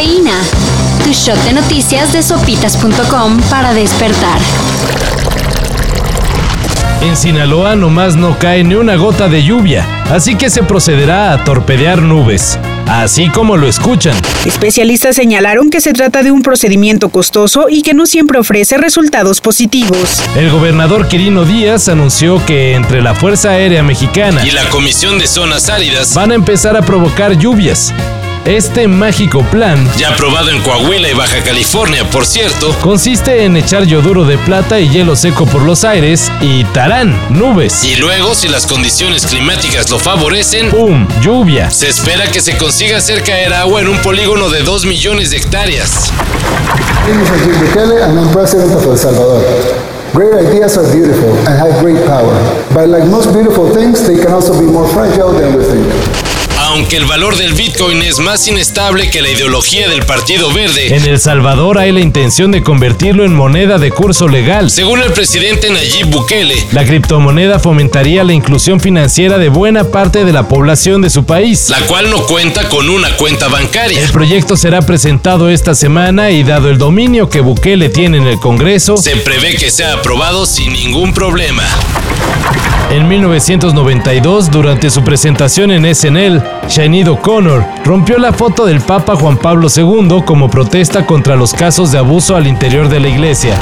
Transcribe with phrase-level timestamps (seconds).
[0.00, 0.40] Cafeína.
[1.04, 4.40] Tu shot de noticias de sopitas.com para despertar.
[7.02, 11.44] En Sinaloa nomás no cae ni una gota de lluvia, así que se procederá a
[11.44, 12.58] torpedear nubes.
[12.86, 14.16] Así como lo escuchan.
[14.46, 19.42] Especialistas señalaron que se trata de un procedimiento costoso y que no siempre ofrece resultados
[19.42, 20.22] positivos.
[20.34, 25.26] El gobernador Quirino Díaz anunció que entre la Fuerza Aérea Mexicana y la Comisión de
[25.26, 27.92] Zonas Áridas van a empezar a provocar lluvias.
[28.46, 33.84] Este mágico plan, ya aprobado en Coahuila y Baja California, por cierto, consiste en echar
[33.84, 37.84] yoduro de plata y hielo seco por los aires y tarán, nubes.
[37.84, 41.06] Y luego, si las condiciones climáticas lo favorecen, ¡pum!
[41.20, 41.70] lluvia.
[41.70, 45.36] Se espera que se consiga hacer caer agua en un polígono de 2 millones de
[45.36, 46.10] hectáreas.
[48.96, 49.44] Salvador.
[50.14, 52.34] Great ideas are beautiful and have great power,
[52.72, 56.29] but like most beautiful things, they can also be more fragile than we think
[56.70, 60.94] aunque el valor del Bitcoin es más inestable que la ideología del Partido Verde.
[60.94, 64.70] En El Salvador hay la intención de convertirlo en moneda de curso legal.
[64.70, 70.32] Según el presidente Nayib Bukele, la criptomoneda fomentaría la inclusión financiera de buena parte de
[70.32, 74.00] la población de su país, la cual no cuenta con una cuenta bancaria.
[74.00, 78.38] El proyecto será presentado esta semana y dado el dominio que Bukele tiene en el
[78.38, 81.64] Congreso, se prevé que sea aprobado sin ningún problema.
[82.90, 89.36] En 1992, durante su presentación en SNL, Sinead O'Connor rompió la foto del Papa Juan
[89.36, 93.56] Pablo II como protesta contra los casos de abuso al interior de la iglesia.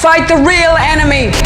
[0.00, 1.43] Fight the real enemy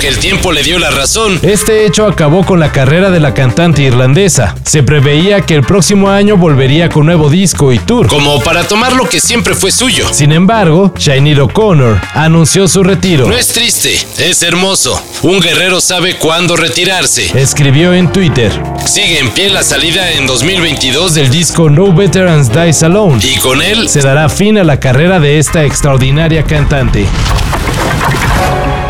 [0.00, 1.38] aunque el tiempo le dio la razón.
[1.42, 4.54] Este hecho acabó con la carrera de la cantante irlandesa.
[4.64, 8.06] Se preveía que el próximo año volvería con nuevo disco y tour.
[8.06, 10.08] Como para tomar lo que siempre fue suyo.
[10.10, 13.28] Sin embargo, Sinead O'Connor anunció su retiro.
[13.28, 14.98] No es triste, es hermoso.
[15.20, 17.38] Un guerrero sabe cuándo retirarse.
[17.38, 18.50] Escribió en Twitter.
[18.86, 23.20] Sigue en pie la salida en 2022 del disco No Veterans Dies Alone.
[23.22, 27.06] Y con él se dará fin a la carrera de esta extraordinaria cantante.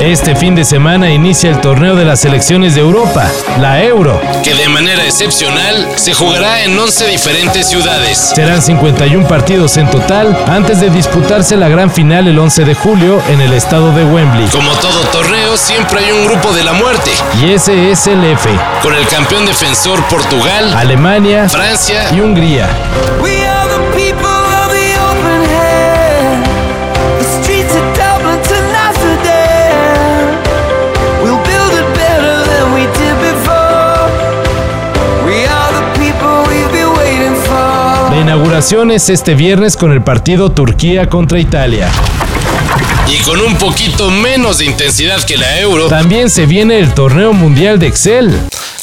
[0.00, 3.28] Este fin de semana inicia el torneo de las selecciones de Europa,
[3.58, 8.16] la Euro, que de manera excepcional se jugará en 11 diferentes ciudades.
[8.16, 13.20] Serán 51 partidos en total antes de disputarse la gran final el 11 de julio
[13.28, 14.46] en el estado de Wembley.
[14.50, 17.10] Como todo torneo, siempre hay un grupo de la muerte.
[17.42, 18.48] Y ese es el F.
[18.82, 22.68] Con el campeón defensor Portugal, Alemania, Francia y Hungría.
[38.28, 41.88] Inauguraciones este viernes con el partido Turquía contra Italia.
[43.10, 45.88] Y con un poquito menos de intensidad que la Euro.
[45.88, 48.38] También se viene el torneo mundial de Excel.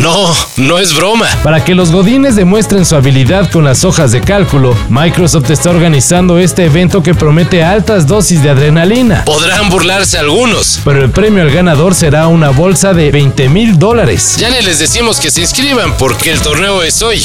[0.00, 1.26] No, no es broma.
[1.42, 6.38] Para que los godines demuestren su habilidad con las hojas de cálculo, Microsoft está organizando
[6.38, 9.26] este evento que promete altas dosis de adrenalina.
[9.26, 10.80] Podrán burlarse algunos.
[10.86, 14.36] Pero el premio al ganador será una bolsa de 20 mil dólares.
[14.38, 17.22] Ya ni les decimos que se inscriban porque el torneo es hoy.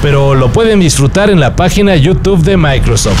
[0.00, 3.20] Pero lo pueden disfrutar en la página YouTube de Microsoft.